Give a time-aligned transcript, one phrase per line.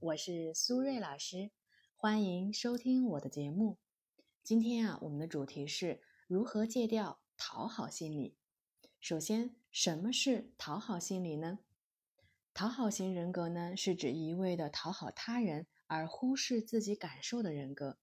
[0.00, 1.50] 我是苏瑞老师，
[1.96, 3.78] 欢迎收听我的节目。
[4.44, 8.36] 今天啊，我们的主题是如何戒掉讨好心理。
[9.00, 11.58] 首先，什么是讨好心理呢？
[12.54, 17.98] 讨好型人格呢，是指一味的讨好他人而忽视自己感受的人格，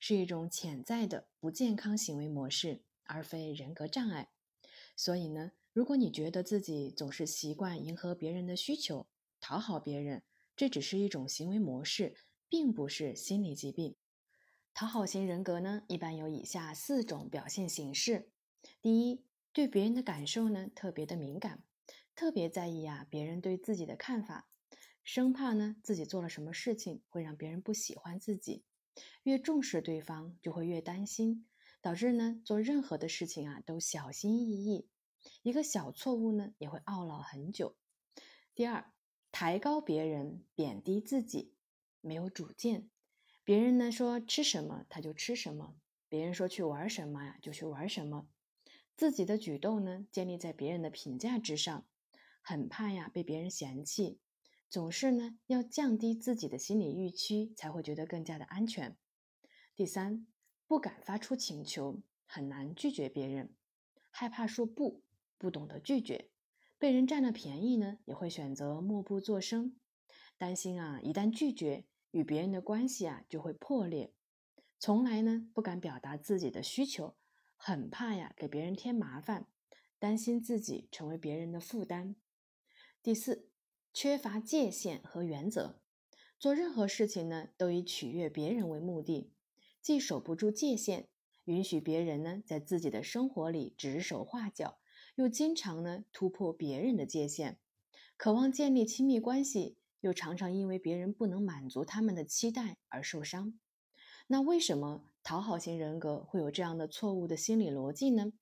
[0.00, 4.30] 是一种潜在的不健康行为模式，而非人格障碍。
[4.96, 9.06] 所以呢，如果你觉得自己总是习惯迎合别人的需求，
[9.40, 10.22] 讨好别人，
[10.56, 12.14] 这只是一种行为模式，
[12.48, 13.96] 并不是心理疾病。
[14.72, 18.30] 讨好型人格呢，一般有以下四种表现形式：
[18.80, 21.62] 第一，对别人的感受呢特别的敏感，
[22.14, 24.48] 特别在意啊别人对自己的看法，
[25.02, 28.64] 生怕呢自己做了什么事情会让别人不喜欢自己。
[29.24, 31.46] 越重视对方，就会越担心，
[31.82, 34.88] 导致呢做任何的事情啊都小心翼翼，
[35.42, 37.76] 一个小错误呢也会懊恼很久。
[38.54, 38.93] 第二。
[39.36, 41.54] 抬高别人，贬低自己，
[42.00, 42.88] 没有主见。
[43.42, 45.74] 别人呢说吃什么他就吃什么，
[46.08, 48.28] 别人说去玩什么呀就去玩什么。
[48.94, 51.84] 自己的举动呢建立在别人的评价之上，
[52.42, 54.20] 很怕呀被别人嫌弃，
[54.70, 58.96] 总是呢要降低自己的心理预期，才会觉得更加的安全。
[59.74, 60.28] 第三，
[60.68, 63.52] 不敢发出请求，很难拒绝别人，
[64.12, 65.02] 害怕说不，
[65.36, 66.30] 不懂得拒绝。
[66.84, 69.74] 被人占了便宜呢，也会选择默不作声，
[70.36, 74.12] 担心啊，一旦拒绝，与别人的关系啊就会破裂。
[74.78, 77.16] 从来呢不敢表达自己的需求，
[77.56, 79.46] 很怕呀给别人添麻烦，
[79.98, 82.16] 担心自己成为别人的负担。
[83.02, 83.48] 第四，
[83.94, 85.80] 缺乏界限和原则，
[86.38, 89.32] 做任何事情呢都以取悦别人为目的，
[89.80, 91.08] 既守不住界限，
[91.44, 94.76] 允许别人呢在自己的生活里指手画脚。
[95.16, 97.58] 又经常呢突破别人的界限，
[98.16, 103.58] 渴望建立亲密关系，又常常因为别人不能满足他们的期待而受伤。
[104.26, 108.32] 那为什么讨好型人格会有这样的错误的心理逻辑呢？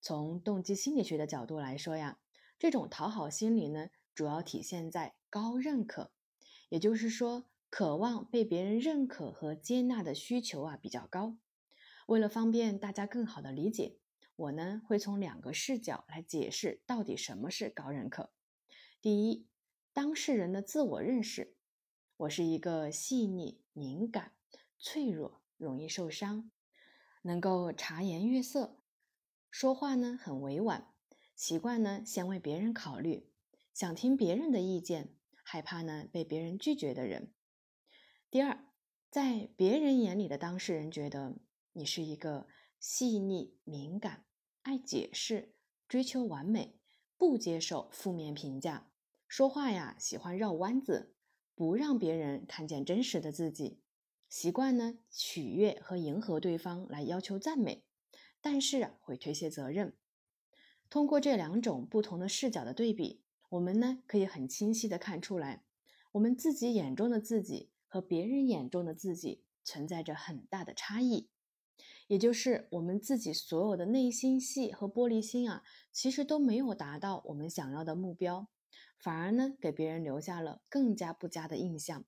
[0.00, 2.18] 从动机心理学的角度来说呀，
[2.58, 6.12] 这种讨好心理呢，主要体现在高认可，
[6.68, 11.38] 也就是说，渴望被别人认可和接纳的需求啊比较高。
[12.06, 13.96] 为了方便大家更好的理解。
[14.36, 18.30] 我呢会从两个视角来解释到底什么是高认可。
[19.00, 19.48] 第一，
[19.92, 21.56] 当事人的自我认识：
[22.18, 24.32] 我是一个细腻、敏感、
[24.78, 26.50] 脆弱、容易受伤，
[27.22, 28.78] 能够察言悦色，
[29.50, 30.88] 说话呢很委婉，
[31.34, 33.30] 习惯呢先为别人考虑，
[33.72, 37.32] 想听别人的意见，害怕呢被别人拒绝的人。
[38.30, 38.66] 第二，
[39.10, 41.36] 在别人眼里的当事人觉得
[41.72, 42.46] 你是一个
[42.88, 44.24] 细腻、敏感。
[44.62, 45.56] 爱解释，
[45.88, 46.78] 追求完美，
[47.16, 48.88] 不接受负面评价，
[49.26, 51.12] 说话呀喜欢绕弯子，
[51.56, 53.80] 不让别人看见真实的自己，
[54.28, 57.82] 习惯呢取悦和迎合对方来要求赞美，
[58.40, 59.96] 但是会推卸责任。
[60.88, 65.64] 通过这两种不同的视角的对比，我们呢可以很清晰的看出来，
[66.12, 71.28] 我们自己眼中的自己和别人眼中的自己存在着很大的差异。
[72.06, 78.48] 也就是我们自己所有的内心戏和玻璃心啊，其实都没有达到我们想要的目标，
[78.98, 82.04] 反而呢给别人留下了更加不佳的印象。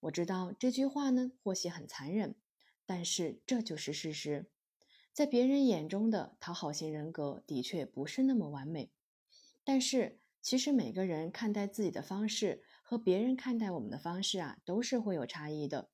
[0.00, 2.34] 我知道这句话呢或许很残忍，
[2.86, 4.50] 但是这就是事实。
[5.12, 8.90] 在别人眼中的讨好型人格的确不是那么完美，
[9.64, 15.90] 但是其实每个人看待自己的方式和别人看待我们的方式啊都是会有差异的，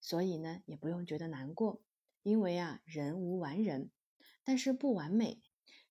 [0.00, 1.80] 所以呢也不用觉得难过。
[2.26, 3.92] 因为啊，人无完人，
[4.42, 5.44] 但是不完美，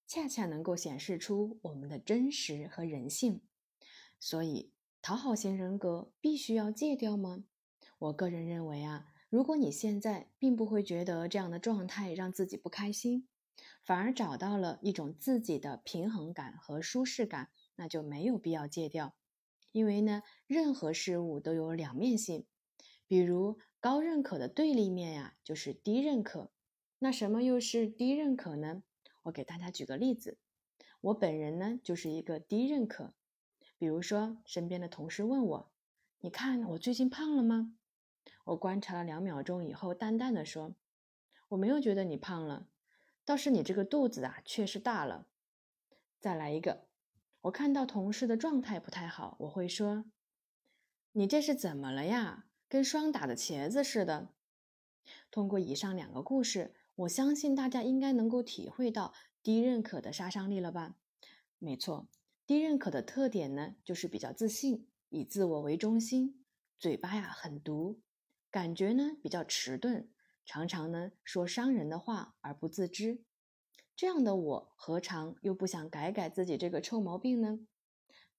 [0.05, 3.41] 恰恰能够显示出我们的真实和人性。
[4.19, 7.45] 所以，讨好型人格必须要戒掉吗？
[7.97, 13.29] 我个人认为啊，如果你现在并不会觉得这样的状态让自己不开心，
[13.85, 19.15] 反而找到了一种自己的平衡感和舒适感，那就没有必要戒掉。
[19.71, 22.45] 因为呢，任何事物都有两面性，
[23.07, 23.59] 比如。
[23.81, 26.49] 高认可的对立面呀，就是低认可。
[26.97, 28.81] 那什么又是低认可呢？
[29.21, 30.39] 我给大家举个例子，
[31.01, 33.13] 我本人呢就是一个低认可。
[33.77, 35.71] 比如说，身边的同事问我
[36.21, 37.77] ：“你看我最近胖了吗？”
[38.45, 40.73] 我观察了两秒钟以后，淡淡的说
[41.49, 42.67] ：“我没有觉得你胖了，
[43.23, 45.27] 倒是你这个肚子啊，确实大了。”
[46.19, 46.87] 再来一个，
[47.41, 50.05] 我看到同事的状态不太好，我会说
[51.13, 54.33] ：“你这是怎么了呀？”跟霜打的茄子似的。
[55.31, 60.97] 通过以上两个故事，我相信大家应该能够体会到低认可的杀伤力了吧？
[61.57, 62.09] 没错，
[62.45, 66.43] 低认可的特点呢，就是比较自信，以自我为中心，
[66.77, 68.01] 嘴巴呀很毒，
[68.51, 70.09] 感觉呢比较迟钝，
[70.43, 73.23] 常常呢说伤人的话而不自知。
[73.95, 77.59] 这样的我何尝又不想改改自己这个臭毛病呢？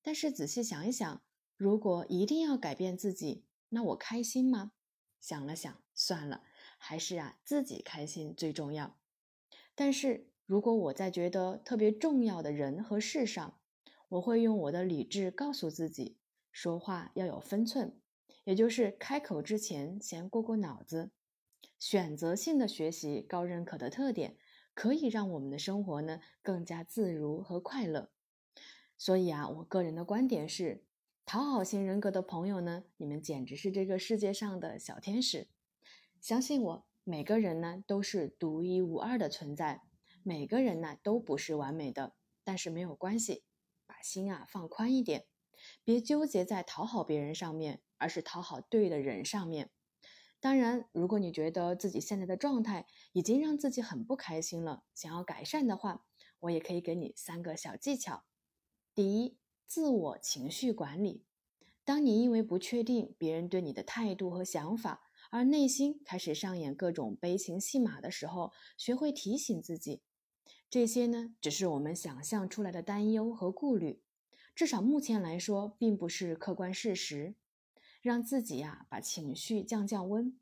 [0.02, 1.22] 但是仔细想一想，
[1.56, 4.72] 如果一定要改变自己，那我开心吗？
[5.20, 6.44] 想了想，算了，
[6.78, 8.96] 还是啊自己开心最重要。
[9.74, 13.58] 但是如果我在觉得特别重要的人和事上，
[14.08, 16.18] 我会用我的理智告诉自己，
[16.52, 18.00] 说话要有分寸，
[18.44, 21.10] 也就是开口之前先过过脑子。
[21.78, 24.36] 选择性的学习高认可的特点，
[24.72, 28.10] 可以让我们的生活呢更加自如和快乐。
[28.96, 30.84] 所以啊，我个人的观点是，
[31.26, 35.48] 讨好型人格的朋友呢，你们简直是这个世界上的小天使。
[36.20, 39.82] 相信我，每个人呢都是独一无二的存在，
[40.22, 42.14] 每个人呢都不是完美的，
[42.44, 43.42] 但是没有关系。
[43.86, 45.26] 把心啊放宽一点，
[45.82, 49.70] 别纠结在讨好别人上面，而是讨好对的人上面。
[50.38, 56.04] 当然，如果你觉得自己现在的状态已经让自己很不开心了，想要改善的话，
[56.38, 58.22] 我也可以给你三个小技巧。
[58.94, 61.24] 第一，自我情绪管理。
[61.84, 70.02] 当你因为不确定别人对你的态度和想法，而内心开始上演各种悲情戏码的时候，学会提醒自己。
[70.70, 74.02] 这些呢，只是我们想象出来的担忧和顾虑，
[74.54, 77.34] 至少目前来说，并不是客观事实。
[78.02, 80.38] 让自己呀，把情绪降降温，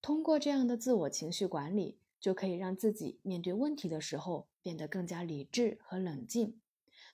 [0.00, 6.61] 通过这样的自我情绪管理，就可以让自己面对问题的时候变得更加理智和冷静。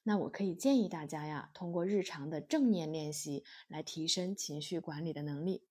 [0.02, 5.64] 那我可以建议大家呀，通过日常的正念练习来提升情绪管理的能力。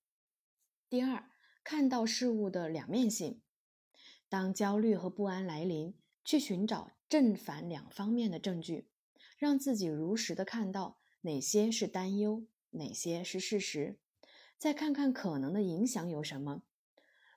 [0.89, 1.29] 第二，
[1.63, 3.41] 看到事物的两面性，
[4.29, 5.95] 当焦虑和不安来临。
[6.29, 8.89] 去寻找正反两方面的证据，
[9.37, 13.97] 让自己如实的看到哪些是担忧，哪些是事实，
[14.57, 16.63] 再看看可能的影响有什么。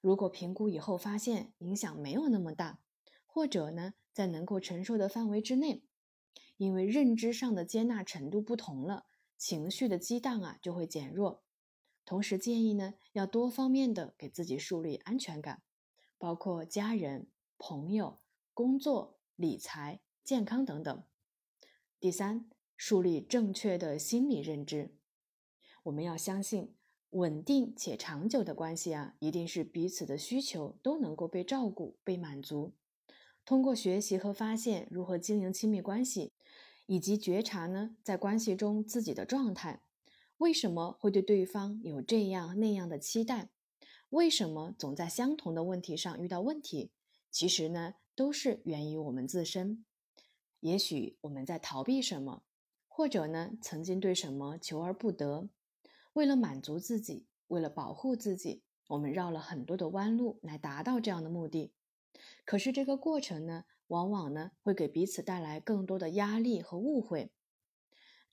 [0.01, 2.81] 如果评估以后发现影响没有那么大，
[3.27, 5.85] 或者呢在能够承受的范围之内，
[6.61, 9.07] 因为认知上的接纳程度不同了，
[9.39, 11.43] 情绪的激荡啊就会减弱。
[12.05, 15.63] 同时建议呢要多方面的给自己树立安全感，
[16.19, 18.19] 包括家人、朋友。
[18.53, 21.03] 工作、理财、健康等等。
[21.99, 24.99] 第三，树立正确的心理认知。
[25.85, 26.75] 我们要相信，
[27.11, 32.75] 稳定且长久的关系啊，一定是彼此的需求都能够被照顾、被满足。
[33.47, 36.35] 通过学习和发现如何经营亲密关系，
[36.91, 39.81] 以及觉察呢，在关系中自己的状态，
[40.39, 43.51] 为什么会对对方有这样那样的期待？
[44.09, 46.91] 为什么总在相同的问题上遇到问题？
[47.31, 47.95] 其实呢？
[48.17, 49.85] 都是源于我们自身。
[50.59, 52.43] 也许我们在逃避什么，
[52.89, 55.49] 或者呢，曾经对什么求而不得。
[56.15, 61.73] 为了满足自己，为了保护自己，我们绕了很多的弯路来达到这样的目的。
[62.45, 67.33] 可是这个过程呢，往往呢会给彼此带来更多的压力和误会。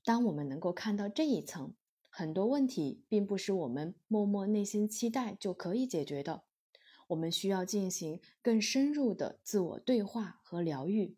[0.04, 1.74] 当我们能够看到这一层，
[2.09, 6.44] 很多问题并不是我们默默内心期待就可以解决的。
[7.07, 11.18] 我们需要进行更深入的自我对话和疗愈，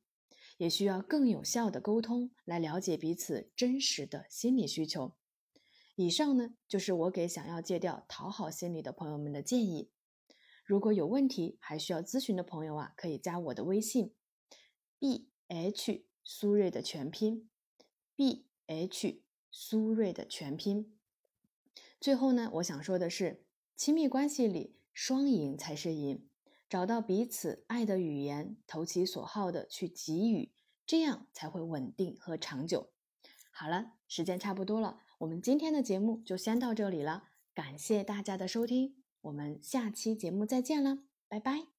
[0.57, 5.13] 也需要更有效的沟通来了解彼此真实的心理需求。
[5.95, 9.90] 以上呢，就是我给想要戒掉讨好心理的朋友们的建议。
[10.64, 14.14] 如果有问题还需要咨询的朋友啊，可以加我的微信
[14.99, 17.49] ：b h 苏瑞的全拼
[18.15, 20.95] ，b h 苏瑞的全拼。
[21.99, 24.75] 最后呢，我想说的是，亲密关系里。
[24.91, 26.27] 双赢才是赢，
[26.68, 30.51] 找到彼此爱的语言，投其所好的去给予，
[30.85, 32.91] 这样才会稳定和长久。
[33.49, 40.97] 好了，时间差不多了，我们今天的节目就先到这里了，感谢大家的收听，我们下期节目再见了，
[41.29, 41.79] 拜拜。